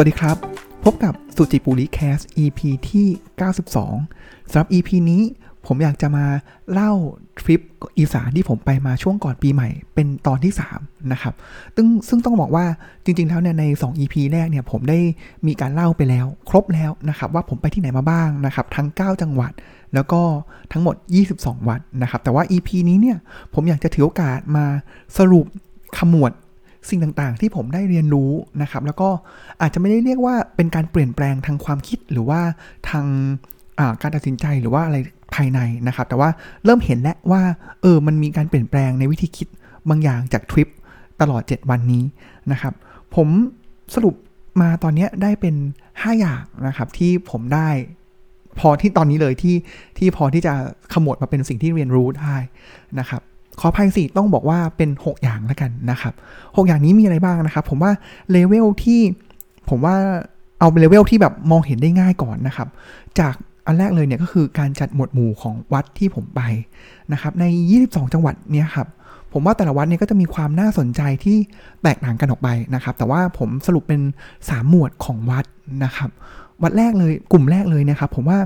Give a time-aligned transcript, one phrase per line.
[0.00, 0.36] วัสดีครับ
[0.84, 3.06] พบกับสุจิปุริแคส EP ที่
[3.78, 5.22] 92 สำหรับ EP นี้
[5.66, 6.24] ผมอยากจะมา
[6.72, 6.92] เล่า
[7.40, 7.60] ทริป
[7.98, 11.34] อีสานที่ผมไปมาช่วงก่อนปีใหม่ เป็นตอนที่ 3 นะครับ
[11.76, 12.66] ซึ่งซึ่งต้องบอกว่า
[13.04, 14.98] จริง ๆ แล้วเนี่ยใน 2 EP แรกเนี่ยผมได้
[15.46, 19.52] มีการเล่าไปแล้ว ครบแล้วนะครับว่าผมไปที่ไหนมาบ้างนะครับ ทั้ง 9 จังหวัด
[19.94, 20.20] แล้วก็
[20.72, 20.94] ทั้งหมด
[21.32, 23.18] 22 วัดนะครับ แต่ว่า EP นี้เนี่ย
[23.54, 24.66] ผมอยากจะถือโอกาสมา
[25.18, 25.46] สรุป
[25.98, 26.32] ขมวด
[26.88, 28.30] สิ่งต่างๆ ที่ผมได้เรียนรู้
[28.62, 29.08] นะครับ แล้วก็
[29.60, 32.40] อาจจะไม่ได้เรียกว่าเป็นการเปลี่ยนแปลงทางความคิดหรือว่า
[32.90, 33.06] ทาง
[34.02, 34.96] การตัดสินใจหรือว่าอะไร
[35.34, 36.30] ภายในนะครับ แต่ว่า
[36.64, 37.42] เริ่มเห็นแล้วว่า
[37.82, 39.48] เออมันมีการเปลี่ยนแปลงในวิธีคิด
[39.88, 40.68] บางอย่างจากทริป
[41.20, 42.04] ตลอด 7 วันนี้
[42.52, 42.74] นะครับ
[43.14, 43.28] ผม
[43.94, 44.14] สรุป
[44.60, 45.54] มาตอนนี้ได้เป็น
[45.86, 47.68] 5 อย่างนะครับที่ผมได้
[48.58, 49.56] พอที่ตอนนี้เลยที่
[49.98, 50.54] ที่พอที่จะ
[50.92, 52.36] ขมวดมาเป็นสิ่งที่เรียนรู้ได้
[52.98, 53.22] นะครับ
[53.60, 56.14] ขออภัยสิต้องบอกว่าเป็น 6 อย่างแล้วกันนะครับ
[56.56, 57.92] 6 อย่างนี้มีอะไรบ้างนะครับ ผมว่า
[58.30, 59.00] เลเวลที่
[59.68, 59.96] ผมว่า
[60.58, 62.68] เอาเป็นเลเวลที่แบบมองเห็นได้ง่ายก่อนนะครับ
[63.18, 63.34] จาก
[63.66, 66.40] อันแรกเลยเนี่ยก็คือการจัดหมวดหมู่ของวัดที่ผมไป
[67.12, 67.44] นะครับใน
[67.78, 68.88] 22 จังหวัดเนี่ยครับ
[69.32, 71.36] ผมว่าแต่ละวัดเนี่ยก็จะมีความน่าสนใจที่
[71.82, 74.00] แตกต่างกันออกไปนะครับ แต่ว่าผมสรุปเป็น
[74.36, 75.44] 3 หมวดของวัด
[75.84, 76.10] นะครับ
[76.62, 78.38] วัดแรกเลยกลุ่มแรกเลยนะครับ ผมว่า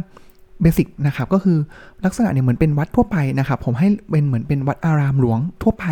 [0.63, 1.59] เบสิกนะครับก็คือ
[2.05, 5.85] ลักษณะเนี่ยเหมือนเป็นวัดทั่วไปนะครับ ผมให้เป็นเหมือนเป็นวัดอารามหลวงทั่วไป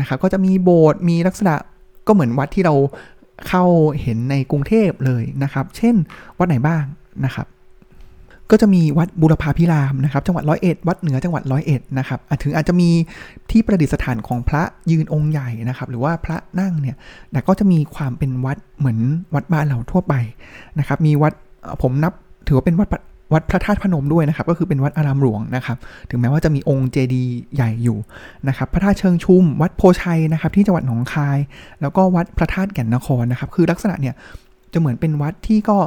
[0.00, 1.54] นะครับ ก็จะมีโบสถ์มีลักษณะ
[2.06, 2.74] ก็เหมือนวัดที่เรา
[3.48, 3.64] เข้า
[4.02, 5.94] เห็นในกรุงเทพเลยนะครับ เช่น
[6.38, 6.84] วัดไหนบ้าง
[7.24, 7.46] นะครับ
[8.50, 12.88] ก็จะมีวัดบุรพาพิรามนะครับ จังหวัดร้อยเอ็ดวัดเหนือจังหวัดร้อยเอ็ดนะครับถึงอาจจะมี
[13.50, 16.96] ที่ประดิษฐานของพระยืนองค์ใหญ่นะครับ หรือว่าพระนั่งเนี่ย
[17.32, 18.98] แต่ก็จะมีความเป็นวัดเหมือน
[19.34, 20.14] วัดบ้านเราทั่วไป
[20.78, 21.32] นะครับ มีวัด
[21.82, 22.12] ผมนับ
[22.46, 22.88] ถือว่าเป็นวัด
[23.32, 25.76] วัดพระธาตุพนมด้วยนะครับ ก็คือเป็นวัดอารามหลวงนะครับ
[26.10, 27.98] ถึงแม้ว่าจะมีองค์เจดีย์ใหญ่อยู่
[28.48, 31.38] นะครับ พระธาตุเชิงชุม วัดโพชัยนะครับ ที่จังหวัดหนองคาย
[31.80, 34.14] แล้วก็วัดพระธาตุแก่นนครนะครับ คือลักษณะเนี่ย
[34.72, 35.78] จะเหมือนเป็นวัดที่ก็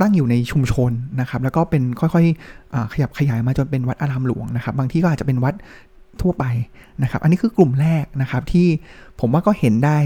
[0.00, 5.54] ตั้งอยู่ในชุมชนนะครับ แล้วก็เป็นค่อยๆขยับขยายมาจนเป็นวัดอารามหลวงนะครับ บางที่ก็อาจจะเป็นวัด
[6.22, 6.44] ทั่วไป
[7.02, 8.66] นะครับ อันนี้คือกลุ่มแรกนะครับที่
[9.20, 9.98] ผมว่าก็เห็นได้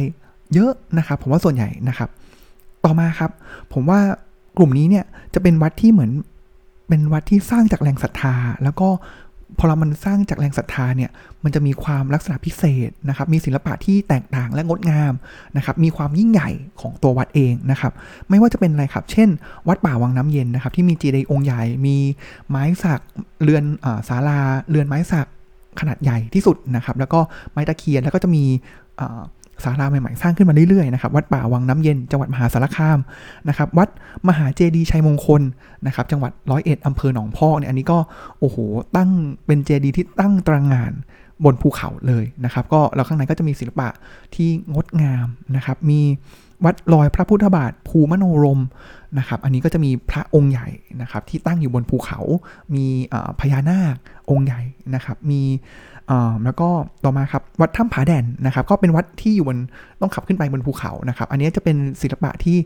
[0.55, 2.09] เยอะนะครับ ผมว่าส่วนใหญ่นะครับ
[2.85, 3.31] ต่อมาครับ
[3.73, 3.99] ผมว่า
[4.57, 5.05] กลุ่มนี้เนี่ย
[5.35, 6.11] จะเป็นวัดที่เหมือน
[6.89, 8.89] เป็นวัดที่สร้างจากแรงศรัทธา แล้วก็
[9.59, 11.11] พอเรามันสร้างจากแรงศรัทธาเนี่ย
[11.45, 15.13] มันจะมีความลักษณะพิเศษนะครับ มีศิลปะที่แตกต่างและงดงาม
[15.57, 16.51] นะครับ มีความยิ่งใหญ่
[16.81, 17.93] ของตัววัดเองนะครับ
[18.29, 19.29] ไม่ว่าจะเป็นอะไรครับ เช่น
[19.69, 21.97] วัดป่าวังน้ำเย็นนะครับ ที่มีเจดีย์องค์ใหญ่ มี
[22.49, 23.01] ไม้สัก
[23.43, 23.65] เรือน
[24.09, 24.39] ศาลา
[24.71, 25.27] เรือนไม้สัก
[25.81, 27.21] ขนาดใหญ่ที่สุดนะครับ แล้วก็
[27.53, 28.45] ไม้ตะเคียน แล้วก็จะมี
[29.65, 32.99] ศาลาใหม่ๆสร้างขึ้นมาเรื่อยๆนะครับวัดป่าวังน้ำเย็นจังหวัดมหาสารคาม
[33.49, 33.89] นะครับวัด
[34.29, 35.43] มหาเจดีชัยมงคล
[35.87, 37.99] นะครับจังหวัดร้อยเอ็ดอำเภอหนองพอกเนี่ยอันนี้ก็
[38.39, 38.57] โอ้โห
[38.97, 39.11] ตั้ง
[39.47, 40.93] เป็นเจดีที่ตั้งตระงาน
[41.45, 43.89] บนภูเขาเลยนะครับก็แล้วข้างในก็จะมีศิลปะ
[44.35, 45.27] ที่งดงาม
[45.57, 46.01] นะครับมี
[46.65, 48.61] วัดลอยพระพุทธบาทภูมโนรม
[49.19, 50.69] นะครับ อันนี้ก็จะมีพระองค์ใหญ่
[51.01, 52.21] นะครับที่ตั้งอยู่บนภูเขา
[52.75, 52.87] มี
[53.41, 53.97] พญานาค
[54.31, 54.63] องค์ใหญ่
[54.95, 55.43] นะครับ มี
[56.45, 56.69] แล้วก็
[57.05, 59.59] ต่อมาครับวัดถ้ำผาแดนนะครับก็เป็นวัดที่อยู่บน
[60.01, 62.57] ต้องขับขึ้นไปบนภูเขานะครับ อันนี้จะเป็นศิลปะที่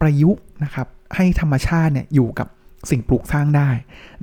[0.00, 0.86] ประยุกต์นะครับ
[1.16, 2.48] ให้ธรรมชาติเนี่ยอยู่กับ
[2.90, 3.70] สิ่งปลูกสร้างได้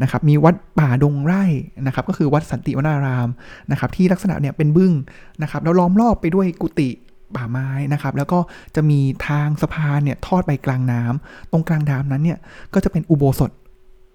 [0.01, 1.43] นะครับ มีวัดป่าดงไร่
[1.85, 3.29] นะครับ ก็คือวัดสันติวนาราม
[3.71, 4.93] นะครับ ที่ลักษณะเนี่ยเป็นบึ้ง
[5.41, 6.89] นะครับ แล้วล้อมรอบไปด้วยกุฏิ
[7.35, 8.39] ป่าไม้นะครับ แล้วก็
[8.75, 12.39] จะมีทางสะพานเนี่ยทอดไปกลางน้ำตรงกลางน้ำนั้นเนี่ย
[12.73, 13.51] ก็จะเป็นอุโบสถ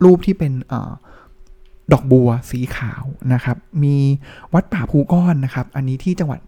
[0.05, 0.53] รูปที่เป็น
[1.93, 3.97] ดอกบัวสีขาวนะครับ มี
[4.55, 6.41] วัดป่าภูก้อนนะครับ อันนี้ที่จังหวัด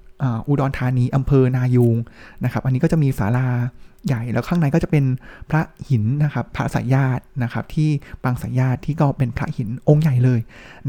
[0.47, 1.97] อุดรธานีอำเภอนายูง
[2.45, 3.49] นะครับ อันนี้ก็จะมีศาลา
[4.07, 5.05] ใหญ่แล้วข้างในก็จะเป็น
[5.51, 7.89] พระหินนะครับ พระสายญาตินะครับ ที่
[8.23, 10.41] ปางสายญาติที่ก็เป็นพระหินองค์ใหญ่เลย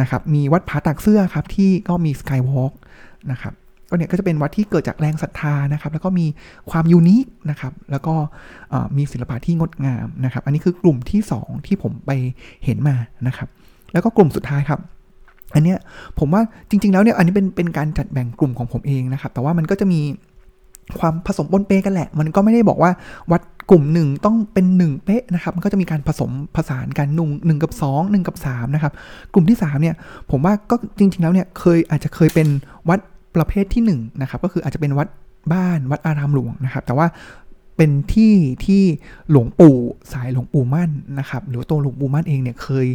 [0.01, 2.73] นะครับ มีวัดผาตักเสื้อครับที่ก็มีสกายวอล์ก
[3.31, 3.53] นะครับ
[3.89, 6.25] ก็เนี่ยก็จะเป็นวัดที่เกิดจากแรงศรัทธานะครับ แล้วก็มี
[6.71, 8.15] ความยูนิคนะครับ แล้วก็
[8.97, 12.11] มีศิลปะที่งดงามนะครับ อันนี้คือกลุ่มที่ 2 ที่ผมไป
[12.65, 12.95] เห็นมา
[13.27, 13.49] นะครับ
[13.93, 14.79] แล้วก็กลุ่มสุดท้ายครับ
[15.53, 15.77] อันเนี้ย
[16.19, 20.01] ผมว่าจริง ๆ แล้วเนี่ยอันนี้เป็นเป็นการจัดแบ่งกลุ่มของผมเองนะครับ แต่ว่ามันก็จะมี
[20.99, 22.91] ความผสมปนเปกันแหละ มันก็ไม่ได้บอกว่า
[23.31, 23.41] วัด
[23.71, 28.93] กลุ่มหนึ่งต้องเป็นหนึ่งเป๊ะนะครับ มันก็จะมีการผสมผสานกันนุ่งหนึ่งกับ2 1กับ3นะครับ
[29.33, 29.95] กลุ่มที่3เนี่ย
[30.31, 32.47] ผมว่าก็จริง ๆ แล้วเนี่ยเคยอาจจะเคยเป็น
[32.89, 32.99] วัด
[33.35, 35.07] ประเภทที่1นะครับ ก็คืออาจจะเป็นวัด
[35.53, 37.07] บ้านวัดอารามหลวงนะครับ แต่ว่า
[37.77, 38.33] เป็นที่
[38.65, 38.83] ที่
[39.29, 39.77] หลวงปู่
[40.13, 40.89] สายหลวงปู่มั่น
[41.19, 42.87] นะครับหรือตัวหลวงปู่มั่นเองเนี่ยเคย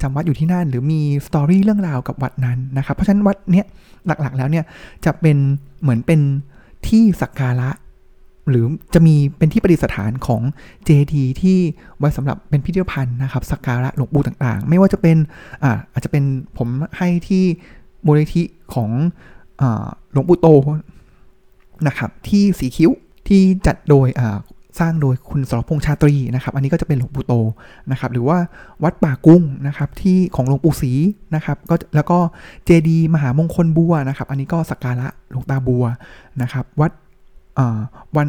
[0.00, 3.66] จำวัดอยู่ที่นั่น หรือมีสตอรี่เรื่องราวกับวัดนั้นนะครับ เพราะฉะนั้นวัดเนี้ย
[4.06, 4.64] หลักๆ แล้วเนี่ย
[5.04, 5.36] จะเป็น
[5.80, 6.20] เหมือนเป็น
[6.88, 7.70] ที่สักการะ
[8.50, 10.42] หรือจะมีเป็นที่ประดิษฐานของ
[10.84, 11.58] เจดีที่
[11.98, 15.16] ไว้สำหรับเป็นพิพิธภัณฑ์นะครับสักการะหลวงปู่ต่างๆ ไม่ว่าจะเป็น
[15.64, 16.24] อ่าอาจจะเป็น
[16.58, 16.68] ผม
[16.98, 17.44] ให้ที่
[18.06, 18.42] มูลนิธิ
[18.74, 18.90] ของ
[20.12, 20.46] หลวงปู่โต
[21.86, 22.90] นะครับที่สีคิ้ว
[23.28, 24.08] ที่จัดโดย
[24.78, 27.34] สร้างโดยคุณสรพงษ์ชาตรีนะครับ อันนี้ก็จะเป็นหลวงปู่โต
[27.90, 28.38] นะครับ หรือว่า
[28.82, 30.92] วัดป่ากุ้งนะครับ ที่ของหลวงปู่ศรี
[31.34, 32.18] นะครับ ก็แล้วก็
[32.64, 35.84] เจดีมหามงคลบัวนะครับ อันนี้ก็สักการะหลวงตาบัว
[36.42, 36.92] นะครับ วัด
[38.16, 38.28] วัน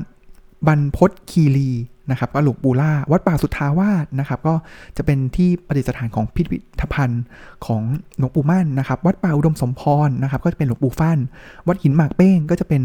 [0.67, 1.69] บรรพศคีรี
[2.12, 4.54] นะครับก็หลวงปู่ล่าวัดป่าสุทธาวาสนะครับก็
[4.98, 7.24] จะเป็นที่ประดิษฐานของพิพิธภัณฑ์
[7.65, 7.81] ของ
[8.18, 11.18] หลวงปู่มั่นนะครับวัดป่าอุดมสมพรนะครับก็จะเป็นหลวงปู่ฟั่น
[11.68, 12.81] วัดหินหมากเป้งก็จะเป็น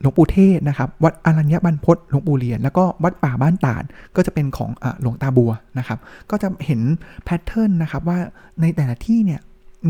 [0.00, 3.84] หลวงปู่เทศนะครับวัดอรัญญบรรพศหลวงปู่เหรียญแล้วก็วัดป่าบ้านตาด
[4.16, 4.70] ก็จะเป็นของ
[5.02, 5.98] หลวงตาบัวนะครับ
[6.30, 6.80] ก็จะเห็น
[7.24, 8.18] แพทเทิร์นนะครับว่า
[8.60, 9.40] ในแต่ละที่เนี่ย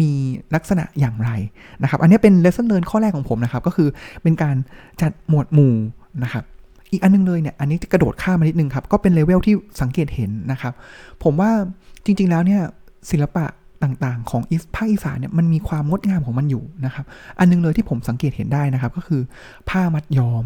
[0.01, 0.11] มี
[0.55, 1.31] ลักษณะอย่างไร
[1.83, 3.89] นะครับ อันนี้เป็น lesson learn ข้อแรกของผมนะครับ ก็คือ
[4.23, 4.57] เป็นการ
[5.03, 5.75] จัดหมวดหมู่
[6.25, 6.45] นะครับ
[6.93, 10.73] อีกอันนึงเลยเนี่ย อันนี้กระโดดข้ามมานิดนึงครับ ก็เป็นเลเวลที่สังเกตเห็นนะครับ
[11.23, 11.51] ผมว่า
[12.05, 12.63] จริง ๆ แล้วเนี่ย
[13.11, 13.45] ศิลปะ
[13.83, 14.43] ต่างๆ ของ
[14.75, 17.05] ภาคอีสานเนี่ยมันมีความงดงามของมันอยู่นะครับ
[17.39, 19.21] อันนึงเลยที่ผมสังเกตเห็นได้นะครับ ก็คือ
[19.69, 20.45] ผ้ามัดย้อม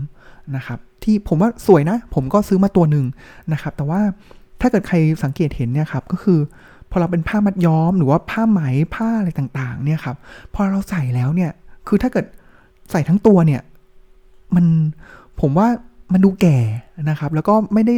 [0.56, 3.06] นะครับ ที่ผมว่าสวยนะ ผมก็ซื้อมาตัวหนึ่ง
[3.52, 4.00] นะครับ แต่ว่า
[4.60, 6.38] ถ้าเกิดใครสังเกตเห็นเนี่ยครับก็คือ
[6.90, 8.60] พอเราเป็นผ้ามัดย้อมหรือว่าผ้าไหม
[8.94, 10.16] ผ้าอะไรต่างๆ เนี่ยครับ
[10.54, 11.50] พอเราใส่แล้วเนี่ย
[11.88, 12.26] คือถ้าเกิด
[12.90, 13.62] ใส่ทั้งตัวเนี่ย
[14.54, 14.66] มัน
[15.40, 15.68] ผมว่า
[16.14, 16.59] มันดูแก่
[17.11, 17.94] นะครับ แล้วก็ไม่ได้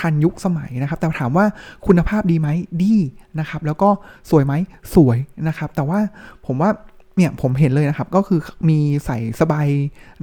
[0.00, 1.46] ทันยุคสมัยนะครับ แต่ถามว่า
[1.86, 2.48] คุณภาพดีไหม
[2.82, 2.94] ดี
[3.40, 3.88] นะครับ แล้วก็
[4.30, 4.54] สวยไหม
[4.94, 5.18] สวย
[5.48, 5.98] นะครับ แต่ว่า
[6.46, 6.70] ผมว่า
[7.16, 9.66] เนี่ยผมเห็นเลยนะครับ ก็คือมีใส่สบาย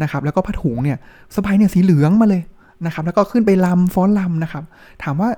[0.02, 0.98] นะครับ แล้วก็ผ้าถุงเนี่ย
[1.36, 2.44] สบายเนี่ยสีเหลืองมาเลย
[2.86, 4.64] นะครับ แล้วก็ขึ้นไปลำฟ้อนลำนะครับ
[5.04, 5.30] ถามว่า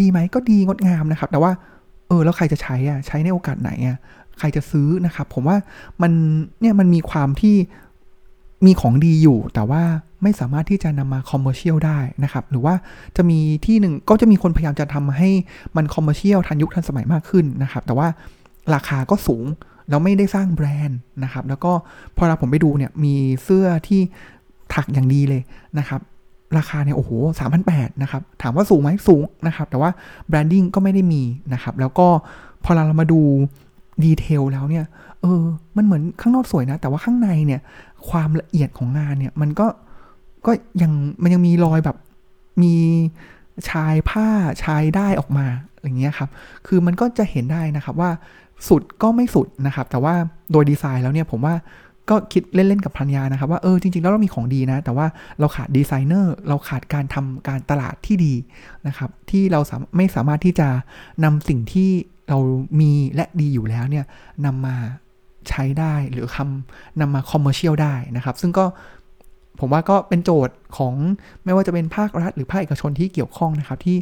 [0.00, 1.52] ดีไหมก็ดีงดงามนะครับ แต่ว่า
[2.08, 3.98] เออแล้วใครจะใช้อะใช้ในโอกาสไหนอะ
[4.38, 5.56] ใครจะซื้อนะครับ ผมว่า
[6.02, 6.12] มัน
[6.60, 7.56] เนี่ยมันมีความที่
[8.66, 9.82] มีของดีอยู่ แต่ว่า
[10.22, 12.74] ไม่สามารถที่จะนำมา commercial ได้นะครับ หรือว่า
[13.16, 15.30] จะมีที่หนึ่งก็จะมีคนพยายามจะทำให้
[15.76, 18.08] มัน commercial ทันยุคทันสมัยมากขึ้นนะครับ แต่ว่า
[18.74, 19.44] ราคาก็สูง
[19.88, 21.72] แล้วไม่ได้สร้างแบรนด์นะครับ แล้วก็
[22.16, 23.14] พอเราผมไปดูเนี่ยมี
[23.44, 24.00] เสื้อที่
[24.74, 25.42] ถักอย่างดีเลย
[25.78, 26.00] นะครับ
[26.58, 29.90] ราคาเนี่ยโอ้โหสามพันแปดนะครับ ถามว่าสูงไหมสูงนะครับ แต่ว่า
[30.28, 31.22] แบรนดิ้งก็ไม่ได้มี
[31.52, 32.06] นะครับ แล้วก็
[32.64, 33.20] พอเรามาดู
[34.04, 34.84] ดีเทลแล้วเนี่ย
[35.22, 35.42] เออ
[35.76, 37.60] มันเหมือนข้างนอกสวยนะ แต่ว่าข้างในเนี่ย
[38.08, 39.66] ความละเอียดของงานเนี่ย มันก็
[40.46, 40.52] ก็
[40.82, 41.96] ยังมันยังมีรอยแบบ
[42.62, 42.74] มี
[43.70, 44.28] ชายผ้า
[44.64, 45.46] ชายได้ออกมา
[45.82, 46.30] อย่างเงี้ยครับ
[46.66, 48.10] คือมันก็จะเห็นได้นะครับว่า
[48.68, 50.14] สุดก็ไม่สุดนะครับ แต่ว่า
[50.52, 51.54] โดยดีไซน์แล้วเนี่ยผมว่า
[52.10, 55.06] ก็คิดเล่น ๆ กับพันยานะครับ ว่าเออจริง ๆ แล้วเรามีของดีนะ แต่ว่า
[55.40, 58.34] เราขาดดีไซเนอร์เราขาดการทำการตลาดที่ดี
[58.86, 59.60] นะครับ ที่เรา
[59.96, 60.68] ไม่สามารถที่จะ
[61.24, 61.90] นำสิ่งที่
[62.28, 62.38] เรา
[62.80, 64.04] มีและดีอยู่แล้วเนี่ย
[64.46, 64.76] นำมา
[65.48, 68.64] ใช้ได้หรือคำนำมาคอมเมอร์เชียลได้นะครับ ซึ่งก็
[69.60, 70.94] ผมว่าก็เป็นโจทย์ของ
[71.44, 73.98] ไม่ว่าจะเป็นภาครัฐหรือภาคเอกชนที่เกี่ยวข้องนะครับที่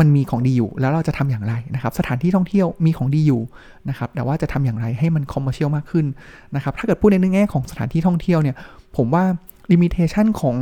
[0.00, 3.42] มันมีของดีอยู่แล้วเราจะทำอย่างไรนะครับ สถานที่ท่องเที่ยวมีของดีอยู่
[3.88, 6.06] นะครับ แต่ว่าจะทำอย่างไรให้มัน commercial มากขึ้น
[6.54, 8.56] นะครับ ถ้าเกิดพูดในแง่ของสถานที่ท่องเที่ยวเนี่ย
[8.96, 9.24] ผมว่า
[9.72, 10.56] limitation ของ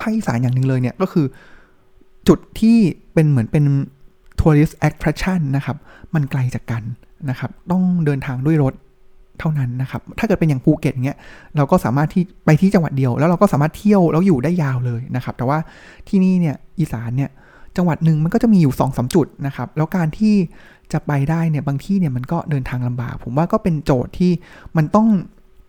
[0.00, 1.26] ภาคอีสานอย่างหนึ่งเลยเนี่ยก็คือ
[2.28, 2.76] จุดที่
[3.14, 3.64] เป็นเหมือนเป็น
[4.40, 5.76] tourist attraction นะครับ
[6.14, 6.82] มันไกลจากกัน
[7.30, 8.74] นะครับ ต้องเดินทางด้วยรถ
[9.40, 11.18] เท่านั้นนะครับ ถ้าเกิดเป็นอย่างภูเก็ตเงี้ย
[11.56, 15.58] เราก็สามารถที่ไปที่จังหวัดเดียว แล้วเราก็สามารถเที่ยวแล้วอยู่ได้ยาวเลยนะครับ แต่ว่า
[16.08, 17.30] ที่นี่เนี่ยอีสานเนี่ย
[17.76, 20.34] จังหวัดหนึ่งมันก็จะมีอยู่2อสจุดนะครับ แล้วการที่
[20.92, 24.32] จะไปได้เนี่ยบางที่เนี่ยมันก็เดินทางลำบาก ผมว่าก็เป็นโจทย์ที่
[24.76, 25.08] มันต้อง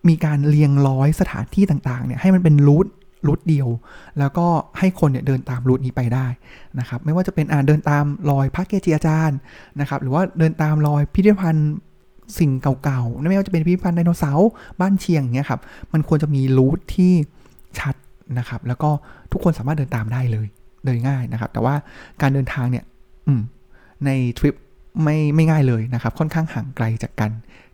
[0.08, 2.86] มีการเรียงร้อยสถานที่ต่างๆเนี่ยให้มันเป็นรูท
[3.26, 3.68] รูทเดียว
[4.18, 4.46] แล้วก็
[4.78, 6.26] ให้คนเนี่ยเดินตามรูทนี้ไปได้
[6.78, 9.38] นะครับ ไม่ว่าจะเป็นอ่าเดินตามรอยพระเกจิอาจารย์
[9.80, 11.70] นะครับ หรือว่าเดินตามรอยพิพิธภัณฑ์
[12.38, 12.50] สิ่ง
[12.84, 14.48] เก่าๆไม่ว่าจะเป็นพิพิธภัณฑ์ไดโนเสาร์
[14.80, 15.60] บ้านเชียงเงี้ยครับ
[15.92, 17.12] มันควรจะมีรูทที่
[17.78, 17.94] ชัด
[18.38, 18.90] นะครับ แล้วก็
[19.32, 20.46] ทุกคนสามารถเดินตามได้เลย
[20.84, 21.74] เดินง่ายนะครับ แต่ว่า
[22.22, 22.84] การเดินทางเนี่ย
[23.26, 23.32] อื
[24.06, 24.54] ในทริป
[25.02, 27.30] ไม่ไม่ง่ายเลยนะครับ ค่อนข้างห่างไกลจากกัน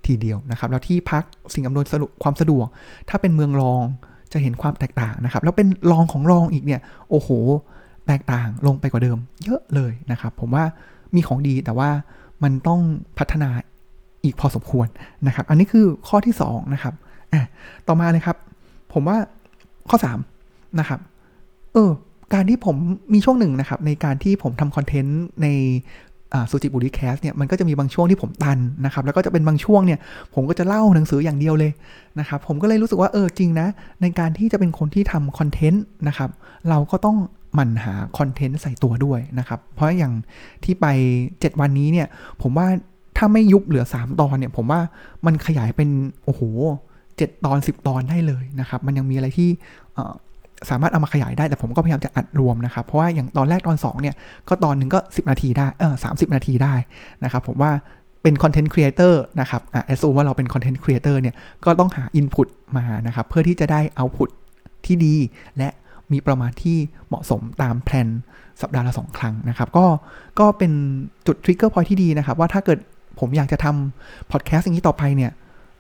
[0.06, 1.84] ทีเดียวนะครับ แล้วที่พักสิ่งอำนวย
[2.22, 2.66] ความสะดวก
[3.08, 3.84] ถ้าเป็นเมืองรอง
[4.32, 7.28] จะเห็นความแตกต่างนะครับ แล้วเป็นรองของรองอีกเนี่ย โอ้โห
[8.06, 10.64] แตกต่างลงไปกว่าเดิม เยอะเลยนะครับ ผมว่า
[11.14, 11.90] มีของดีแต่ว่า
[12.42, 12.80] มันต้อง
[13.18, 13.50] พัฒนา
[14.26, 14.88] อีกพอสมควร
[15.26, 16.94] นะครับ อันนี้คือข้อที่2นะครับ
[17.32, 17.42] อะ
[17.88, 18.36] ต่อมาเลยครับ
[18.92, 19.16] ผมว่า
[19.88, 19.96] ข้อ
[20.36, 21.00] 3นะครับ
[21.74, 21.90] เออ
[22.34, 22.76] การที่ผม
[23.14, 25.46] มีช่วงหนึ่งนะครับ ในการที่ผมทำคอนเทนต์ใน
[26.50, 29.98] สุจิบุรีแคสเนี่ยมันก็จะมีบางช่วงที่ผมตันนะครับ แล้วก็จะเป็นบางช่วงเนี่ย
[30.34, 31.72] ผมก็จะเล่าหนังสืออย่างเดียวเลย
[32.20, 33.68] นะครับ ผมก็เลยรู้สึกว่าเออจริงนะ
[34.02, 36.30] ในการที่จะเป็นคนที่ทำคอนเทนต์นะครับ
[36.68, 37.16] เราก็ต้อง
[37.54, 40.12] หมั่นหาคอนเทนต์ใส่ตัวด้วยนะครับ เพราะอย่าง
[40.64, 40.86] ที่ไป
[41.24, 42.06] 7 วันนี้เนี่ย
[42.42, 42.66] ผมว่า
[43.16, 44.80] ถ้าไม่ยุบเหลือ 3 ตอนเนี่ย ผมว่า
[45.26, 45.88] มันขยายเป็น
[46.24, 46.42] โอ้โห
[47.16, 49.48] เจ็ดตอน 10 ตอนได้เลยนะครับ มันยังมีอะไรที่
[50.70, 54.14] สามารถเอามาขยายได้แต่ผมก็พยายามจะอัดรวมนะครับ เพราะว่าอย่างตอนแรกตอน 2 เนี่ย
[54.48, 56.74] ก็ตอนหนึ่งก็ 10 นาทีได้เออสานาทีได้
[57.24, 57.70] นะครับ ผมว่า
[58.22, 64.30] เป็น content creator นะครับอะ assume ว่าเราเป็น content creator เนี่ยก็ต้องหา input มานะครับ เพื่อที่จะได้ output
[64.86, 65.14] ที่ดี
[65.58, 65.68] และ
[66.12, 68.08] มีปริมาณที่เหมาะสมตาม plan
[68.60, 69.86] สัปดาห์ละสองครั้งนะครับ ก็
[70.40, 70.72] ก็เป็น
[71.26, 72.78] จุด trigger point ที่ดีนะครับ ว่าถ้าเกิด
[73.18, 75.32] ผมอยากจะทำพอดแคสต์อย่างนี้ต่อไปเนี่ย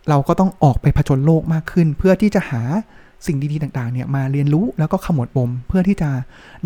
[0.08, 2.62] เราก็ต้องออกไปผจญโลกมากขึ้น เพื่อที่จะหา
[3.26, 6.10] สิ่งดีๆต่างๆเนี่ยมาเรียนรู้แล้วก็ขมวดปมเพื่อที่จะ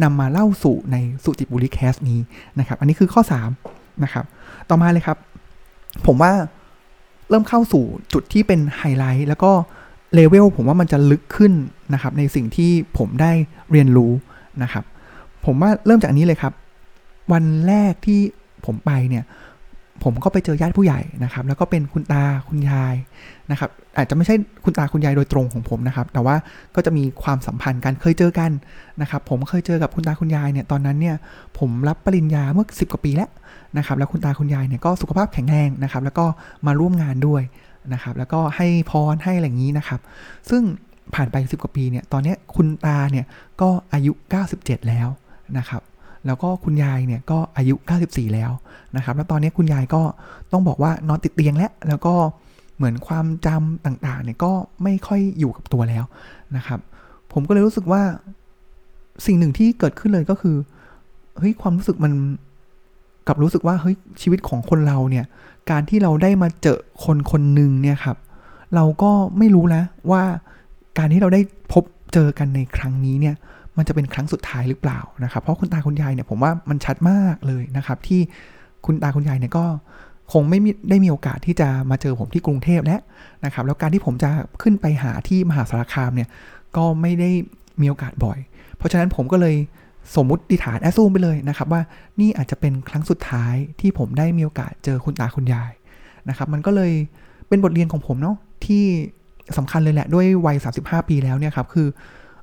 [0.02, 2.20] นำมาเล่าสู่ในสุจิปุลิ Cast นี้
[2.58, 3.22] นะครับ อันนี้คือข้อ
[3.62, 4.24] 3นะครับ
[4.68, 5.18] ต่อมาเลยครับ
[6.06, 6.32] ผมว่า
[7.28, 9.50] เริ่มเข้าสู่จุดที่เป็นไฮไลท์แล้วก็
[10.14, 11.52] เลเวลผมว่ามันจะลึกขึ้น
[11.94, 13.32] นะครับ ในสิ่งที่ผมได้
[13.70, 14.12] เรียนรู้
[14.62, 14.84] นะครับ
[15.44, 16.52] ผมว่าเริ่มจากนี้เลยครับ
[17.32, 18.20] วันแรกที่
[18.66, 19.24] ผมไปเนี่ย
[20.04, 22.94] ผมก็ไปเจอญาติผู้ใหญ่นะครับ แล้วก็เป็นคุณตาคุณยาย
[23.50, 26.36] นะครับ อาจจะไม่ใช่คุณตาคุณยายโดยตรงของผมนะครับ แต่ว่า
[26.74, 28.50] ก็จะมีความสัมพันธ์กันเคยเจอกัน
[29.00, 31.16] นะครับ ผมเคยเจอกับคุณตาคุณยายเนี่ยตอนนั้นเนี่ย
[31.58, 33.30] ผมรับปริญญาเมื่อ 10 กว่าปีแล้ว
[33.78, 36.26] นะครับ แล้วคุณตาคุณยายเนี่ยก็สุขภาพแข็งแรงนะครับ แล้วก็
[36.66, 37.42] มาร่วมงานด้วย
[37.92, 40.00] นะครับ แล้วก็ให้พรให้อะไรอย่างนี้นะครับ
[40.50, 40.62] ซึ่ง
[41.14, 43.26] ผ่านไป 10 กว่าปีเนี่ยตอนนี้คุณตาเนี่ย
[43.60, 44.12] ก็อายุ
[44.50, 45.08] 97 แล้ว
[45.58, 45.82] นะครับ
[46.26, 47.74] แล้วก็คุณยายเนี่ยก็อายุ
[48.04, 48.50] 94 แล้ว
[48.96, 50.02] นะครับ แล้วตอนนี้คุณยายก็
[50.52, 52.14] ต้องบอกว่านอนติดเตียงแล้ว แล้วก็
[52.76, 56.04] เหมือนความจำต่างๆเนี่ยก็ไม่ค่อยอยู่กับตัวแล้ว
[56.56, 56.80] นะครับ
[57.32, 58.02] ผมก็เลยรู้สึกว่า
[59.26, 60.56] สิ่งหนึ่งที่เกิดขึ้นเลยก็คือ
[61.38, 62.12] เฮ้ยความรู้สึกมัน
[63.26, 65.24] กับรู้สึกว่าเฮ้ยชีวิตของคนเราเนี่ย
[65.70, 68.16] การที่เราได้มาเจอคนคนหนึ่งเนี่ยครับ
[68.74, 70.22] เราก็ไม่รู้นะว่า
[70.98, 71.40] การที่เราได้
[71.72, 73.34] พบเจอกันในครั้งนี้เนี่ย
[73.80, 78.20] มันจะเป็นครั้งสุดท้ายหรือเปล่านะครับเพราะคุณตาคุณยายเนี่ยผมว่ามันชัดมากเลยนะครับ ที่
[78.86, 79.64] คุณตาคุณยายเนี่ยก็
[80.32, 80.58] คงไม่
[80.90, 83.00] ได้มีโอกาสที่จะมาเจอผมที่กรุงเทพแล้ว
[83.44, 84.30] นะครับ แล้วการที่ผมจะ
[84.62, 86.28] ขึ้นไปหาที่มหาสารคามเนี่ย
[86.76, 87.30] ก็ไม่ได้
[87.80, 88.38] มีโอกาสบ่อย
[88.76, 89.54] เพราะฉะนั้นผมก็เลย
[90.16, 91.82] สมมุติฐานแอสซูมไปเลยนะครับ ว่า
[92.20, 95.72] นี่อาจจะเป็นครั้งสุดท้ายที่ผมได้มีโอกาสเจอคุณตาคุณยาย
[96.28, 96.92] นะครับ มันก็เลย
[97.48, 98.84] เป็นบทเรียนของผมเนาะที่
[99.58, 101.86] สำคัญเลยแหละด้วยวัย 35 ปีแล้วเนี่ยครับคือ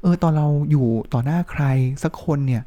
[0.02, 1.64] เออตอนเราอยู่ต่อหน้าใคร
[2.04, 2.64] สักคนเนี่ย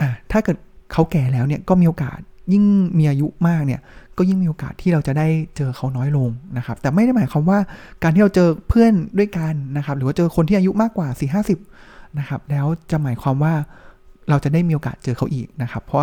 [0.00, 0.56] อะถ้าเกิด
[0.92, 2.18] เขาแก่แล้วเนี่ยก็มีโอกาส
[2.52, 2.64] ยิ่ง
[2.98, 3.80] มีอายุมากเนี่ย
[4.18, 7.58] ก็ยิ่งมีโอกาสที่เราจะได้เจอเขาน้อยลงนะครับ แต่ไม่ได้หมายความว่า
[8.02, 11.34] การที่เราเจอเพื่อนด้วยกันนะครับ หรือว่าเจอคนที่อายุมากกว่า 4
[11.74, 13.54] 50นะครับ แล้วจะหมายความว่า
[14.28, 16.02] เราจะได้มีโอกาสเจอเขาอีกนะครับ เพราะ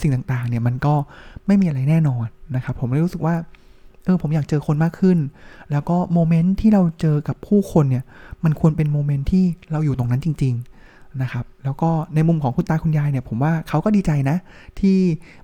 [0.00, 0.94] สิ่งต่างๆเนี่ยมันก็
[1.46, 3.34] ไม่มีอะไรแน่นอนนะครับ ผมเลยรู้สึกว่า
[4.04, 5.18] เออผมอยากเจอคนมากขึ้น
[5.70, 8.04] แล้วก็โมเมนต์ที่เราเจอกับผู้คนเนี่ย
[8.44, 10.54] มันควรเป็นโมเมนต์ที่เราอยู่ตรงนั้นจริง
[10.86, 14.36] ๆนะครับ แล้วก็ในมุมของคุณตาคุณยายเนี่ย ผมว่าเขาก็ดีใจนะ
[14.80, 14.98] ที่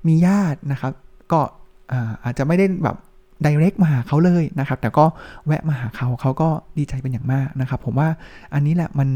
[0.06, 0.92] มีญาตินะครับ
[1.32, 1.40] ก็
[2.24, 2.96] อาจจะไม่ได้แบบ
[3.44, 5.04] ดเรกมาหาเขาเลยนะครับ แต่ก็
[5.46, 6.48] แวะมาหาเขาเขาก็
[6.78, 8.08] ดีใจเป็นอย่างมากนะครับ ผมว่า
[8.54, 9.08] อันนี้แหละมัน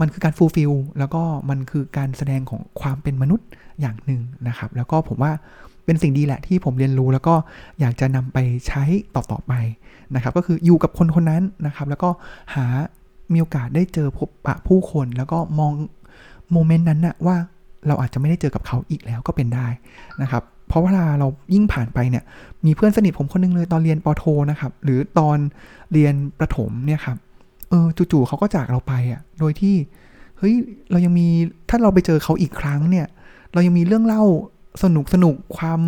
[0.00, 3.48] มันคือการฟูลฟิลแล้วก็มันคือการแสดงของความเป็นมนุษย์
[3.80, 5.32] อย่างหนึ่งนะครับ แล้วก็ผมว่า
[5.86, 7.34] เป็นสิ่งดีแหละที่ผมเรียนรู้แล้วก็
[7.80, 8.82] อยากจะนำไปใช้
[9.14, 9.52] ต่อๆไป
[10.14, 12.10] นะครับ ก็คืออยู่กับคนคนนั้นนะครับ แล้วก็
[12.54, 12.66] หา
[13.32, 15.72] มีโอกาสได้เจอพบปะผู้คนแล้วก็มอง
[16.52, 17.36] โมเมนต์นั้นนะว่า
[17.86, 19.66] เราอาจจะไม่ได้เจอกับเขาอีกแล้วก็เป็นได้
[20.22, 22.24] นะครับ เพราะเวลาเรายิ่งผ่านไปเนี่ย
[22.66, 25.38] มีเพื่อนสนิทผมคนนึงเลยตอนเรียนปโทนะครับ หรือตอน
[25.92, 27.16] เรียนประถมเนี่ยครับ
[27.70, 29.74] เออจู่ๆเขาก็จากเราไปอะ่ะ โดยที่
[30.38, 30.54] เฮ้ย
[30.90, 31.28] เรายังมี
[31.68, 33.06] ถ้าเราไปเจอเขาอีกครั้งเนี่ย
[33.52, 34.22] เรายังมีเรื่องเล่า
[34.82, 35.80] สนุกสนุกความ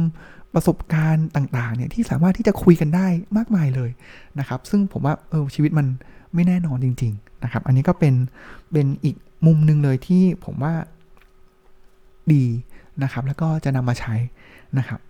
[0.55, 3.91] ประสบการณ์ต่างๆเนี่ยที่สามารถที่จะคุยกันได้มากมายเลย
[4.39, 5.87] นะครับ ซึ่งผมว่าเออชีวิตมัน
[6.35, 8.15] ไม่แน่นอนจริง ๆ นะครับ อันนี้ก็เป็น
[8.73, 9.17] เป็นอีก
[9.47, 10.75] มุมหนึ่งเลยที่ผมว่า
[12.33, 12.45] ดี
[13.03, 14.15] นะครับ แล้วก็จะนำมาใช้
[14.79, 15.01] นะครับ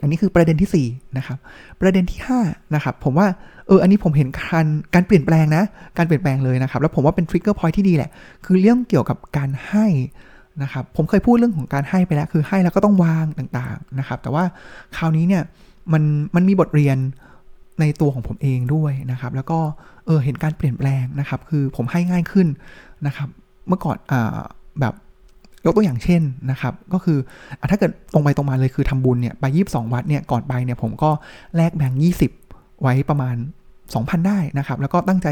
[0.00, 1.38] อันนี้คือประเด็นที่4นะครับ
[1.80, 3.26] ประเด็นที่5นะครับ ผมว่า
[3.66, 5.64] เอออันนี้ผมเห็นการการเปลี่ยนแปลงนะ
[5.98, 8.10] การเปลี่ยนแปลงเลยนะครับ แล้วผมว่าเป็นทริกเกอร์พอยที่ดีแหละ
[8.44, 9.86] คือเรื่องเกี่ยวกับการให้
[10.62, 14.44] นะครับผมเคยพูดเรื่องของการให้ไปแล้ว คือให้แล้วก็ต้องวางต่างๆนะครับ แต่ว่า
[14.96, 15.42] คราวนี้เนี่ย
[15.92, 16.02] มัน
[16.34, 16.98] มันมีบทเรียน
[17.80, 19.58] ในตัวของผมเองด้วยนะครับ แล้วก็
[20.06, 22.46] เออเห็นการเปลี่ยนแปลงนะครับ คือผมให้ง่ายขึ้น
[23.06, 23.28] นะครับ
[23.68, 24.38] เมื่อก่อนอ่า
[24.80, 24.94] แบบ
[25.64, 27.18] ยกตัวอย่างเช่นนะครับ ก็คือ
[27.60, 31.10] อถ้าเกิดตรงไปตรงมาเลยคือทำบุญเนี่ยไปยีบสองวัดเนี่ยก่อนไปเนี่ยผมก็
[31.56, 32.30] แลกแบงค์ยี่สิบ
[32.82, 33.36] ไว้ประมาณ
[33.82, 35.28] 2,000 ได้นะครับ แล้วก็ตั้งใจ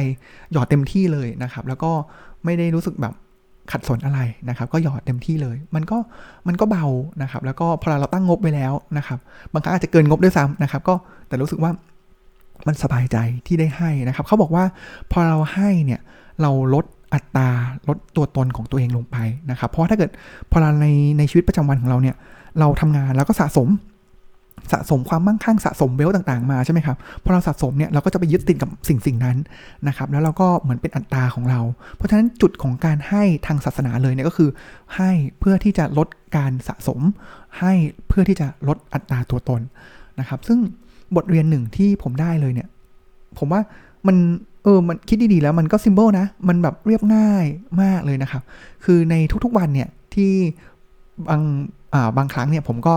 [0.53, 1.93] หยอดเต็มที่เลยนะครับ แล้วก็
[2.45, 3.15] ไม่ได้รู้สึกแบบ
[3.73, 5.99] ขัดสนอะไรนะครับ ก็หยอดเต็มที่เลย มันก็
[6.49, 6.87] มันก็เบา
[7.23, 9.19] นะครับ แล้วก็พอเราตั้งงบไปแล้วนะครับ
[9.53, 10.95] บางครั้งอาจจะเกินงบด้วยซ้ำนะครับ ก็
[11.29, 11.71] แต่รู้สึกว่า
[12.67, 14.65] มันสบายใจที่ได้ให้นะครับ เขาบอกว่า
[15.13, 16.01] พอเราให้เนี่ย
[16.43, 16.85] เราลด
[17.15, 17.51] อัตรา
[17.89, 19.17] ลดตัวตนของตัวเองลงไป
[19.51, 20.11] นะครับ เพราะถ้าเกิด
[20.51, 20.87] พอเราใน
[21.19, 22.17] ในชีวิตประจำวันของเราเนี่ย
[22.61, 23.69] เราทำงานแล้วก็สะสม
[24.73, 29.37] สะสมความมั่งคั่งสะสมเวลต่างๆมาใช่ไหมครับพอเราสะสมเนี่ยเราก็จะไปยึดติดกับสิ่งสิ่งนั้น
[29.89, 31.61] นะครับแล้วเราก็เหมือนเป็นอัตราของเรา
[31.97, 34.51] เพราะฉะนั้นจุดของการให้ทางศาสนาเลยเนี่ยก็คือ
[34.97, 35.11] ให้
[35.41, 37.01] เพื่อที่จะลดการสะสม
[37.59, 37.73] ให้
[38.09, 39.61] เพื่อที่จะลดอัตตาตัวตน
[40.21, 40.59] นะครับ ซึ่ง
[41.17, 42.69] บทเรียนหนึ่งที่ผมได้เลยเนี่ย
[43.39, 43.61] ผมว่า
[44.07, 44.17] มัน
[44.65, 47.45] เออมันคิดดีๆแล้วมันก็ simple นะ มันแบบเรียบง่าย
[47.83, 48.43] มากเลยนะครับ
[48.85, 50.33] คือในทุกๆวันเนี่ยที่
[51.29, 51.43] บาง
[51.95, 52.97] อ่าบางครั้งเนี่ยผมก็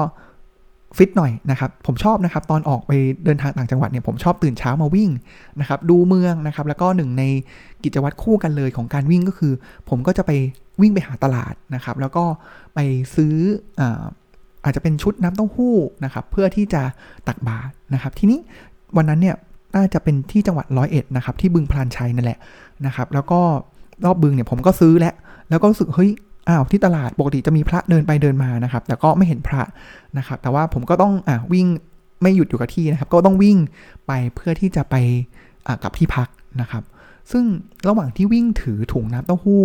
[0.98, 2.92] ฟิตหน่อยนะครับ ผมชอบนะครับ ตอนออกไป
[3.26, 5.10] เดินทางต่างจังหวัดเนี่ยผมชอบตื่นเช้ามาวิ่ง
[5.60, 7.24] นะครับ ดูเมืองนะครับ แล้วก็หนึ่งใน
[7.84, 9.54] กิจวัตรคู่กันเลยของการวิ่งก็คือ
[9.90, 10.32] ผมก็จะไป
[10.82, 12.24] วิ่งไปหาตลาดนะครับ แล้วก็
[12.74, 12.80] ไป
[13.16, 13.34] ซื้อ
[13.80, 14.04] อา
[14.64, 16.82] อาจจะเป็นชุดน้ำเต้าหู้นะครับ เพื่อที่จะ
[17.28, 18.40] ตักบาตรนะครับ ทีนี้
[18.98, 19.36] วันนั้นเนี่ย
[19.76, 22.40] น่าจะเป็นที่จังหวัดร้อยเอ็ดนะครับ ที่บึงพลานชัยนั่นแหละ
[22.86, 23.40] นะครับ แล้วก็
[24.06, 25.14] รอบบึงเนี่ยผมก็ซื้อแล้ว
[25.50, 26.12] แล้วก็รู้สึกเฮ้ย
[26.50, 29.62] อ้าวที่ตลาดปกติจะมีพระเดินไปเดินมานะครับ แต่ก็ไม่เห็นพระ
[30.18, 31.68] นะครับ แต่ว่าผมก็ต้องอ่าวิ่ง
[32.22, 33.58] ไม่หยุดอยู่กับที่นะครับ ก็ต้องวิ่ง
[34.08, 34.96] ไปเพื่อที่จะไป
[35.84, 36.28] กับที่พัก
[36.62, 36.84] นะครับ
[37.32, 37.44] ซึ่ง
[37.88, 39.64] ระหว่างที่วิ่งถือถุงน้ำเต้าหู้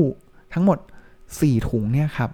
[0.52, 0.78] ทั้งหมด
[1.28, 2.30] 4 ถุงเนี่ยครับ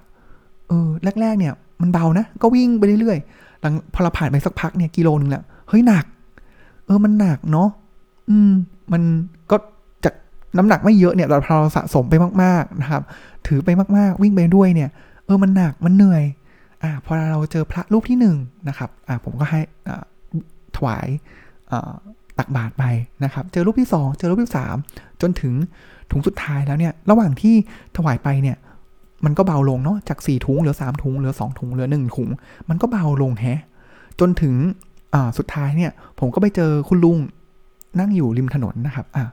[0.69, 0.89] เออ
[1.21, 6.05] แรก ๆ เนี่ยมันเบานะ ก็วิ่งไปเรื่อยๆหลังพอเราผ่านไปสักพักเนี่ยกิโลนึงแล้วเฮ้ยหนัก
[6.87, 7.69] เออมันหนักเนาะ
[8.31, 8.53] อืม
[8.93, 9.03] มัน
[10.57, 13.03] ก็จากน้ำหนักไม่เยอะเนี่ยเราพอเราสะสมไปมากๆนะครับ
[13.47, 14.91] ถือไปมากๆวิ่งไปด้วยเนี่ย
[15.25, 16.25] เออมันหนักมันเหนื่อย
[16.83, 18.37] อ่าพอเราเจอพระรูปที่หนึ่ง
[18.69, 20.05] นะครับอ่าผมก็ให้อ่า
[20.77, 21.07] ถวาย
[22.39, 22.85] ตักบาตรไป
[23.25, 24.77] นะครับ เจอรูปที่สองเจอรูปที่สาม
[25.21, 25.55] จนถึง
[26.11, 27.55] ถุงสุดท้ายแล้วเนี่ย ระหว่างที่
[27.97, 28.57] ถวายไปเนี่ย
[29.25, 32.29] มันก็เบาลงเนาะ จากสี่ถุงเหลือสามถุงเหลือสองถุงเหลือหนึ่งถุง
[32.69, 33.61] มันก็เบาลงแฮะ
[34.21, 34.55] จนถึง
[35.15, 37.19] อ่าสุดท้ายเนี่ย ผมก็ไปเจอคุณลุง
[37.99, 39.25] นั่งอยู่ริมถนนนะครับ อ่า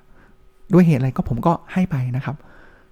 [0.74, 2.36] ด้วยเหตุอะไรก็ผมก็ให้ไปนะครับ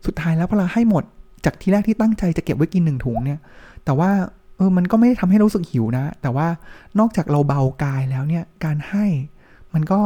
[0.06, 1.04] สุดท้ายแล้วพอเราให้หมด
[1.46, 3.40] จากที่แรกที่ตั้งใจจะเก็บไว้กินหนึ่งถุงเนี่ย
[3.86, 4.10] แต่ว่า
[4.58, 6.48] เออมันก็ไม่ได้ทำให้รู้สึกหิวนะ แต่ว่า
[7.00, 9.06] นอกจากเราเบากายแล้วเนี่ยการให้
[9.74, 10.00] มันก็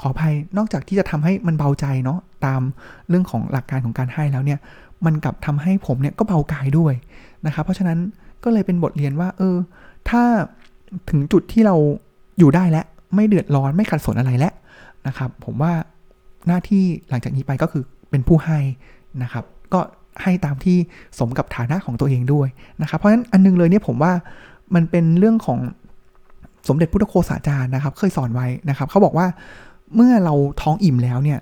[0.00, 2.60] ขออภัยนอกจากที่จะทำให้มันเบาใจเนาะตาม
[3.08, 4.58] เรื่องของหลักการของการให้แล้วเนี่ย
[5.06, 6.94] มันกลับทำให้ผมเนี่ยก็เบากายด้วย
[7.46, 7.98] นะครับ เพราะฉะนั้น
[8.44, 9.56] ก็เลยเป็นบทเรียนว่า เออ
[10.08, 10.22] ถ้า
[11.10, 11.76] ถึงจุดที่เรา
[12.38, 14.52] อยู่ได้แล้วไม่เดือดร้อนไม่ขัดสนอะไรแล้ว
[15.06, 15.72] นะครับ ผมว่า
[16.46, 18.58] หน้าที่หลังจากนี้ไปก็คือเป็นผู้ให้
[19.22, 19.80] นะครับ ก็
[20.22, 20.76] ให้ตามที่
[21.18, 22.48] สมกับฐานะของตัวเองด้วย
[22.82, 24.12] นะครับ เพราะฉะนั้นอันนึงเลยเนี่ยผมว่า
[24.74, 25.58] มันเป็นเรื่องของ
[26.68, 29.26] สมเด็จพุทธโคสาจารย์นะครับ เคยสอนไว้นะครับ เขาบอกว่า
[29.94, 31.38] เมื่อเราท้องอิ่มแล้วเนี่ย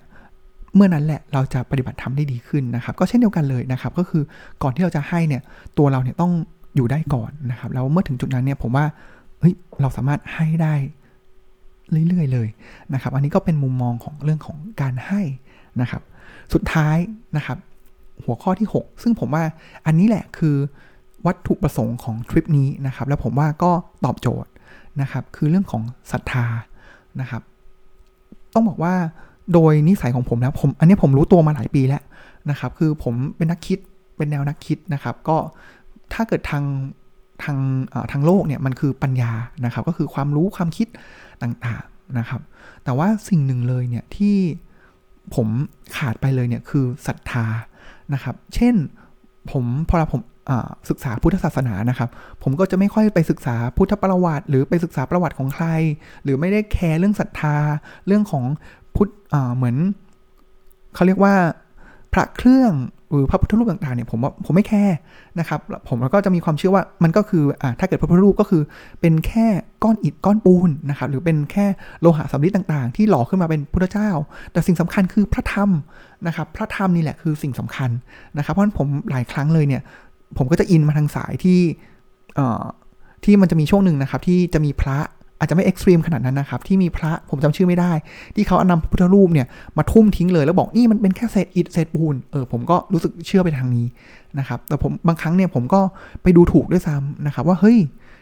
[0.75, 4.23] เมื่อนั้นแหละเราจะปฏิบัติธรรมได้ดีขึ้นนะครับ ก็เช่นเดียวกันเลยนะครับ ก็คือ
[4.63, 5.41] ก่อนที่เราจะให้เนี่ย
[5.77, 6.31] ตัวเราเนี่ยต้อง
[6.75, 8.85] อยู่ได้ก่อนนะครับแล้วเมื่อถึงจุดนั้นเนี่ยผมว่า
[9.39, 10.73] เฮ้ยเราสามารถให้ได้
[11.91, 12.47] เรื่อยๆเลย
[12.93, 15.21] นะครับ อันนี้ก็เป็นมุมมองของเรื่องของการให้
[15.81, 16.01] นะครับ
[16.53, 16.97] สุดท้าย
[17.37, 17.57] นะครับ
[18.25, 19.43] หัวข้อที่ 6 ซึ่งผมว่า
[19.85, 20.55] อันนี้แหละคือ
[21.25, 23.71] วัตถุประสงค์ของทริปนี้นะครับ แล้วผมว่าก็
[24.05, 24.49] ตอบโจทย์
[25.01, 26.45] นะครับ คือเรื่องของศรัทธา
[27.21, 27.41] นะครับ
[28.53, 28.93] ต้องบอกว่า
[29.53, 32.03] โดยนิสัยของผมแล้วผม อันนี้ผมรู้ตัวมาหลายปีแล้ว
[32.49, 33.79] นะครับ คือผมเป็นนักคิด
[34.17, 35.37] เป็นแนวนักคิดนะครับ ก็
[36.13, 36.63] ถ้าเกิดทาง
[37.43, 37.57] ทาง
[38.11, 39.31] ทางโลกเนี่ยมันคือปัญญา
[39.65, 40.87] นะครับ ก็คือความรู้ความคิด
[41.41, 42.41] ต่างๆนะครับ
[42.83, 44.35] แต่ว่าสิ่งหนึ่งเลยเนี่ยที่
[45.35, 45.47] ผม
[45.95, 47.45] ขาดไปเลยเนี่ยคือศรัทธา
[48.13, 48.75] นะครับ เช่น
[49.51, 50.21] ผมพอเราผม
[50.89, 52.09] ศึกษาพุทธศาสนานะครับ
[52.43, 55.65] ผมก็จะไม่ค่อยไปศึกษาพุทธประวัติ หรือไปศึกษาประวัติของใคร
[56.23, 57.55] หรือไม่ได้แคร์เรื่องศรัทธา
[58.07, 58.45] เรื่องของ
[58.95, 59.09] พุทธ
[59.55, 59.75] เหมือน
[60.95, 61.35] เขาเรียกว่า
[62.13, 62.73] พระเครื่อง
[63.11, 64.97] หรือพระพุทธรูปต่างๆเนี่ยผมว่าผมไม่ care
[65.39, 68.61] นะครับผมก็จะมีความเชื่อว่ามันก็คืออ่าถ้าเกิดพระพุทธรูปก็คือ
[69.01, 69.47] เป็นแค่
[69.83, 71.65] ก้อนอิฐก้อนปูนนะครับหรือเป็นแค่
[72.01, 74.09] โลหะสำริดต่างๆ ที่หล่อขึ้นมาเป็นพุทธเจ้า
[74.51, 75.69] แต่สิ่งสำคัญคือพระธรรม
[76.27, 77.89] นะครับพระธรรมนี่แหละคือสิ่งสำคัญ
[78.37, 79.81] นะครับเพราะฉะนั้นผมหลายครั้งเลยเนี่ย
[80.37, 81.59] ผมก็จะ in มาทางสายที่
[82.35, 82.63] เอ่อ
[83.23, 84.97] ที่มันจะมีช่วงหนึ่งนะครับที่จะมีพระ
[85.39, 87.91] อาจจะไม่ extreme ขนาดนั้นนะครับ ที่มีพระผมจำชื่อไม่ได้
[88.35, 89.47] ที่เขาเอานำพระพุทธรูปเนี่ย
[89.77, 93.85] มาทุ่มทิ้งเลย แล้วบอกนี่มันเป็นแค่เศษอิฐเศษปูนเออผมก็รู้สึกเชื่อไปทางนี้
[94.39, 95.81] นะครับแต่ผมบางครั้งเนี่ยผมก็
[96.23, 97.77] ไปดูถูกด้วยซ้ำนะครับว่าเฮ้ย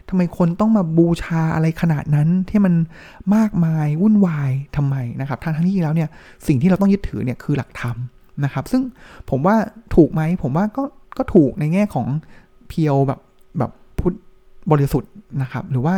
[0.10, 2.74] ทำไมคนต้องมาบูชาอะไรขนาดนั้นที่มัน
[3.36, 6.10] มากมายวุ่นวายทำไมนะครับทางทั้งที่แล้วเนี่ย
[6.48, 7.96] สิ่งที่เราต้องยึดถือเนี่ยคือหลักธรรม
[8.44, 8.82] นะครับ ซึ่ง
[9.30, 9.56] ผมว่า
[9.96, 10.84] ถูกไหมผมว่าก็
[11.18, 12.08] ก็ถูกในแง่ของ
[12.68, 13.20] เพียวแบบ
[13.60, 14.16] แบบพุทธ
[14.72, 15.96] บริสุทธิ์นะครับ หรือว่า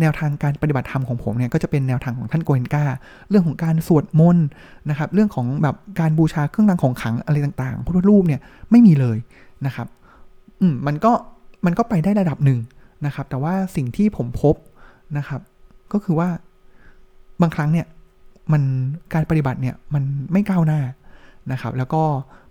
[0.00, 2.84] แนวทางการปฏิบัติธรรมของผมเนี่ยก็จะเป็นแนวทางของท่านโกเอนกา
[3.28, 4.46] เรื่องของการสวดมนต์
[4.90, 9.18] นะครับ เรื่องของแบบการบูชาเครื่องรางของขลังอะไรต่างๆพุทธรูปเนี่ยไม่มีเลย
[9.66, 9.86] นะครับ
[10.60, 11.12] อืมมันก็
[11.66, 12.58] มันก็ไปได้ระดับหนึ่ง
[13.06, 14.54] นะครับ แต่ว่าสิ่งที่ผมพบ
[15.18, 15.40] นะครับ
[15.92, 16.28] ก็คือว่า
[17.42, 17.86] บางครั้งเนี่ย
[18.52, 18.62] มัน
[19.14, 20.80] การปฏิบัติเนี่ยมันไม่ก้าวหน้า
[21.52, 22.02] นะครับ แล้วก็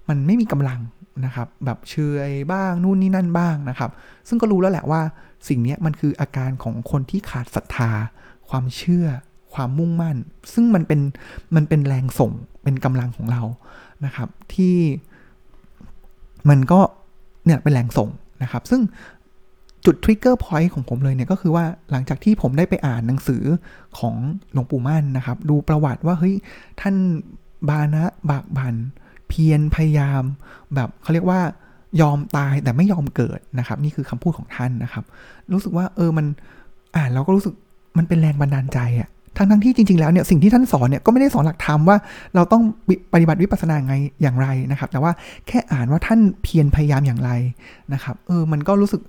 [0.10, 0.80] มันไม่มีกำลัง
[1.26, 1.96] นะครับ แบบเช
[2.30, 3.92] ยบ้างนู่นนี่นั่นบ้างนะครับ
[4.28, 5.02] ซึ่งก็รู้แล้วแหละว่า
[5.48, 7.92] สิ่งนี้มันคืออาการของคนที่ขาดศรัทธา
[8.50, 9.08] ความเชื่อ
[9.54, 10.18] ความมุ่งมั่น
[10.54, 11.02] ซึ่งมันเป็น
[11.56, 12.32] มันเป็นแรงส่ง
[12.64, 13.42] เป็นกำลังของเรา
[14.06, 14.76] นะครับ ที่
[16.50, 16.80] มันก็
[17.46, 18.10] เนี่ยเป็นแรงส่ง
[18.44, 18.82] นะครับ ซึ่ง
[19.86, 23.44] จุดทริกเกอร์พอยต์ของผมเลยเนี่ยก็คือว่าหลังจากที่ผมได้ไปอ่านหนังสือ
[24.00, 24.16] ของ
[24.54, 26.36] หลวงปู่มั่นนะครับ ดูประวัติว่าเฮ้ย
[26.82, 26.96] ท่าน
[27.70, 28.76] บานะบากบัน
[29.30, 30.24] เพียรพยายาม
[30.76, 31.40] แบบเขาเรียกว่า
[32.02, 35.04] ยอมตายแต่ไม่ยอมเกิดนะครับ นี่คือคำพูดของท่านนะครับ
[35.54, 36.26] รู้สึกว่าเออมัน
[36.96, 37.54] อ่านเราก็รู้สึก
[37.98, 41.98] มันเป็นแรงบันดาลใจอะทั้งทั้งที่จริงๆแล้วเนี่ยสิ่งที่ท่านสอนเนี่ยก็ไม่ได้สอนหลักธรรมว่า
[42.36, 42.64] เราต้อง
[43.14, 45.12] ปฏิบัติวิปัสสนาไงอย่างไรนะครับ แต่ว่า
[45.48, 47.32] แค่อ่านว่าท่านเพียรพยายามอย่างไร
[47.94, 49.02] นะครับ เออมันก็รู้สึก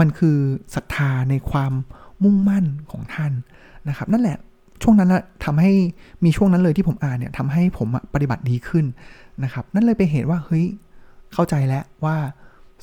[0.00, 0.36] มันคือ
[0.74, 1.72] ศรัทธาในความ
[2.22, 3.32] มุ่งมั่นของท่าน
[3.88, 4.36] นะครับ นั่นแหละ
[4.82, 5.72] ช่วงนั้นนะทำให้
[6.24, 8.84] มีช่วงนั้นเลยที่ผมอ่านเนี่ยทำให้ผมปฏิบัติดีขึ้น
[9.44, 10.64] นะครับ นั่นเลยไปเห็นว่าเฮ้ย
[11.32, 12.16] เข้าใจแล้วว่า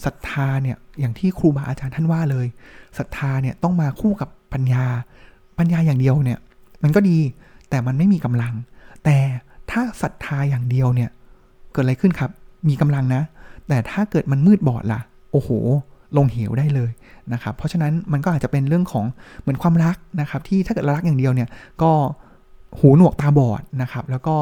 [0.06, 2.48] ศรัทธาเนี่ยอย่างที่ครูบาอาจารย์ท่านว่าเลย
[2.98, 4.86] ศรัทธาเนี่ยต้องมาคู่กับปัญญา
[5.60, 6.40] ปัญญาอย่างเดียวเนี่ย
[6.84, 7.18] มันก็ดี
[7.70, 8.54] แต่มันไม่มีกำลัง
[9.04, 9.18] แต่
[9.72, 11.10] ถ้าศรัทธาอย่างเดียวเนี่ย
[11.72, 12.32] เกิดอะไรขึ้นครับ
[12.70, 13.22] มีกำลังนะ
[13.68, 15.02] แต่ถ้าเกิดมันมืดบอดล่ะ
[15.32, 15.50] โอ้โห
[16.18, 16.92] ลงเหวได้เลย
[17.34, 19.06] นะครับ เพราะฉะนั้นมันก็อาจจะเป็นเรื่องของ
[19.42, 21.50] เหมือนความรักนะครับ ที่ถ้าเกิดรักอย่างเดียวเนี่ย
[21.82, 21.92] ก็
[22.80, 24.36] หูหนวกตาบอดนะครับ แล้วก็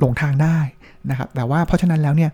[0.00, 0.58] หลงทางได้
[1.10, 2.30] นะครับ แต่ว่าเพราะฉะนั้นแล้วเนี่ย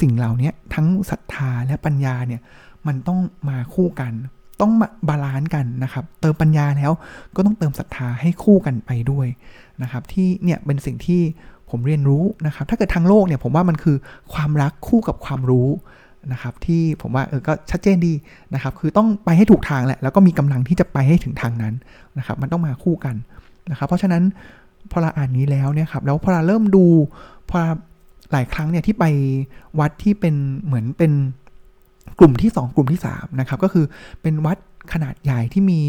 [0.00, 2.40] สิ่งเหล่านี้ทั้งศรัทธาและปัญญาเนี่ย
[2.86, 4.12] มันต้องมาคู่กัน
[4.60, 6.92] ต้องาบาลานซ์กันนะครับ เติมปัญญาแล้ว
[7.36, 9.26] ก็ต้องเติมศรัทธาให้คู่กันไปด้วย
[9.82, 11.20] นะครับ ที่เนี่ยเป็นสิ่งที่
[11.70, 13.96] ผมเรียนรู้นะครับ ถ้าเกิดทางโลกเนี่ยผมว่ามันคือ
[14.32, 15.68] ความรักคู่กับความรู้
[16.32, 18.14] นะครับที่ผมว่าเออก็ชัดเจนดี
[18.54, 21.74] นะครับคือต้องไปให้ถูกทางแหละแล้วก็มีกำลังที่จะไปให้ถึงทางนั้น
[22.18, 23.16] นะครับมันต้องมาคู่กัน
[23.70, 24.22] นะครับเพราะฉะนั้น
[24.90, 26.84] พอเราอ่านนี้แล้วเนี่ยครับแล้วพอเราเริ่มดู
[27.50, 27.58] พอ
[28.32, 29.04] หลายครั้งเนี่ยที่ไป
[29.80, 31.12] วัดที่เป็นเหมือนเป็น
[32.18, 33.84] กลุ่มที่ 2 กลุ่มที่3นะครับก็คือ
[34.22, 34.56] เป็นวัด
[34.92, 35.80] ขนาดใหญ่ที่มี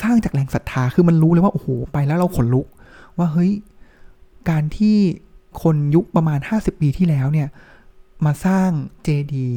[0.00, 2.66] สร้างจากแรงศรัทธาคือมันรู้เลยว่าโอ้โหไปแล้วเราขนลุก
[3.18, 3.52] ว่าเฮ้ย
[4.50, 4.96] การที่
[5.62, 7.48] คนยุคประมาณ 50 ปีที่แล้วเนี่ย
[8.26, 8.70] มาสร้าง
[9.02, 9.48] เจดี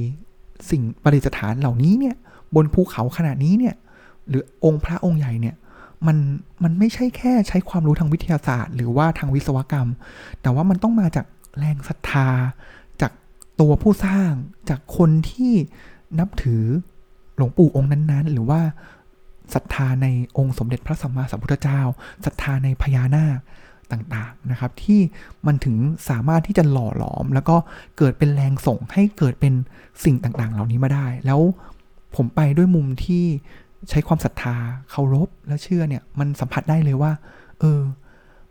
[0.70, 2.16] สิ่งประดิษฐานเหล่านี้เนี่ย
[2.56, 3.76] บนภูเขาขนาดนี้เนี่ย
[4.28, 5.56] หรือองค์พระองค์ใหญ่เนี่ย
[6.08, 6.18] มัน
[6.64, 9.90] มันไม่ใช่แค่ใช้ความรู้ทางวิทยาศาสตร์ หรือว่าทางวิศวกรรม
[10.42, 11.26] แต่ว่ามันต้องมาจาก
[11.60, 12.28] แรงศรัทธา
[13.02, 13.12] จาก
[13.60, 14.32] ตัวผู้สร้าง
[14.70, 15.54] จากคนที่
[16.20, 16.64] นับถือ
[17.36, 18.62] หลวงปู่องค์นั้นๆ หรือว่า
[19.54, 21.82] ศรัทธาในองค์สมเด็จพระสัมมาสัมพุทธเจ้า
[22.26, 23.38] ศรัทธาในพญานาค
[23.92, 25.00] ต่างๆนะครับ ที่
[25.48, 25.76] มันถึง
[26.10, 27.56] สามารถที่จะหล่อหลอม แล้วก็
[27.98, 29.54] เกิดเป็นแรงส่งให้เกิดเป็น
[30.04, 31.40] สิ่งต่างๆ เหล่านี้มาได้ แล้ว
[32.16, 33.24] ผมไปด้วยมุมที่
[33.90, 34.56] ใช้ความศรัทธา
[34.92, 37.12] เคารพและเชื่อเนี่ยมันสัมผัสได้เลยว่า
[37.60, 37.82] เออ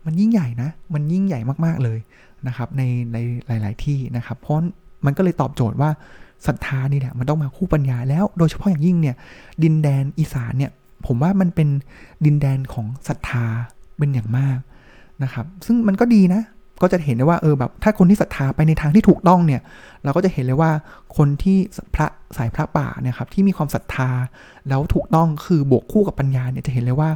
[0.05, 1.99] มันยิ่งใหญ่นะ มันยิ่งใหญ่มากๆเลย
[2.47, 2.81] นะครับใน
[3.13, 4.55] ในหลาย ๆ ที่นะครับ เพราะ
[5.05, 5.89] มันก็เลยตอบโจทย์ว่า
[6.47, 9.15] ศรัทธานี่แหละมันต้องมาคู่ปัญญาแล้วโดยเฉพาะอย่างยิ่งเนี่ย
[9.63, 10.71] ดินแดนอีสานเนี่ย
[11.05, 11.69] ผมว่ามันเป็น
[12.25, 13.45] ดินแดนของศรัทธา
[13.97, 14.57] เป็นอย่างมาก
[15.23, 16.41] นะครับ ซึ่งมันก็ดีนะ
[16.81, 19.61] ก็จะเห็นได้ว่าเออแบบถ้าคนที่ศรัทธาไปในทางที่ถูกต้องเนี่ย
[20.03, 20.71] เราก็จะเห็นเลยว่า
[21.17, 21.57] คนที่
[21.95, 24.09] พระสายพระป่าเนี่ยครับที่มีความศรัทธา
[24.69, 27.09] แล้วถูกต้องคือบวกคู่กับปัญญาเนี่ยจะเห็นเลยว่า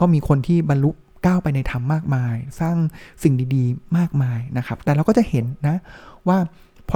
[0.00, 0.90] ก็มีคนที่บรรลุ
[1.26, 2.76] ก้าวไปในธรรมมากมาย สร้าง
[3.22, 5.76] สิ่งดีๆ มากมายนะครับ แต่เราก็จะเห็นนะ
[6.28, 6.38] ว่า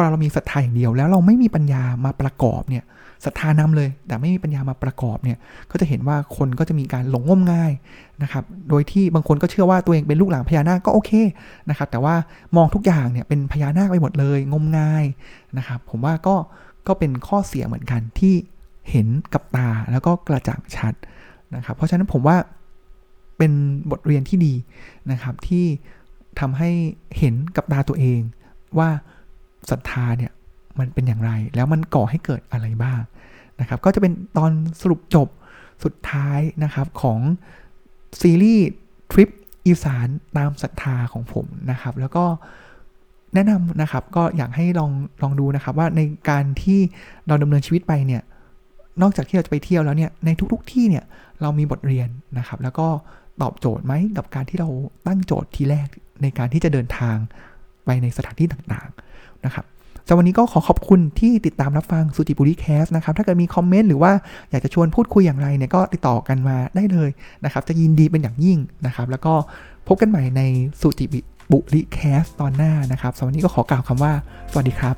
[0.01, 2.85] อเรามีศรัทธาอย่างเดียว แล้วเราไม่มีปัญญามาประกอบเนี่ย
[3.25, 5.39] ศรัทธานำเลย แต่ไม่มีปัญญามาประกอบเนี่ย
[5.71, 7.73] ก็จะเห็นว่าคนก็จะมีการหลงงมง่าย
[8.23, 11.11] นะครับโดยที่บางคนก็เชื่อว่าตัวเองเป็นลูกหลานพญานาคก็โอเค
[11.69, 12.15] นะครับแต่ว่า
[12.57, 15.05] มองทุกอย่างเนี่ยเป็นพญานาคไปหมดเลยงมง่าย
[15.59, 16.37] นะครับผมว่าก็
[16.87, 18.35] ก็เป็นข้อเสียเหมือนกันที่
[18.91, 20.95] เห็นกับตาแล้วก็กระจ่างชัด
[21.57, 22.37] นะครับเพราะฉะนั้นผมว่า
[23.39, 23.53] เป็น
[23.91, 24.55] บทเรียนที่ดี
[25.11, 25.65] นะครับที่
[26.41, 26.71] ทำให้
[27.19, 28.21] เห็นกับตาตัวเอง
[28.79, 28.91] ว่า
[29.71, 30.33] ศรัทธาเนี่ย
[30.79, 33.01] มันเป็นอย่างไร แล้วมันก่อให้เกิดอะไรบ้าง
[33.61, 34.51] นะครับ ก็จะเป็นตอน
[34.81, 35.29] สรุปจบ
[35.85, 37.19] สุดท้ายนะครับของ
[38.21, 38.67] ซีรีส์
[39.13, 39.29] ทริป
[39.67, 42.25] อีสานตามศรัทธาของผมนะครับ แล้วก็
[43.35, 46.01] แนะนำนะครับก็อยากให้ลองลองดูนะครับว่าใน
[46.31, 46.81] การที่
[47.27, 48.23] เราดำเนินชีวิตไปเนี่ย
[49.03, 51.05] นอกจากที่เราจะไปเที่ยวแล้วเนี่ยในทุกๆทที่เนี่ย
[51.41, 52.89] เรามีบทเรียนนะครับ แล้วก็
[53.43, 54.69] ตอบโจทย์ไหมกับการที่เรา
[55.07, 55.89] ตั้งโจทย์ทีแรก
[56.23, 57.17] ในการที่จะเดินทาง
[57.89, 59.67] ไปในสถานที่ต่างๆนะครับ
[60.07, 64.13] สำหรับวันนี้ก็ขอขอบคุณที่ติดตามรับฟังสุจิปุลิ Cast นะครับ ถ้าเกิดมี comment หรือว่า
[64.51, 67.11] อยากจะชวนพูดคุยอย่างไรเนี่ยก็ติดต่อกันมาได้เลย
[67.45, 69.35] นะครับ จะยินดีเป็นอย่างยิ่งนะครับ แล้วก็
[69.89, 70.43] พบกันใหม่ใน
[70.81, 71.07] สุจิ
[71.53, 74.13] ปุลิ Cast ตอนหน้านะครับสำหรับวันนี้ก็ขอกล่าวคำว่า
[74.53, 74.97] สวัสดีครับ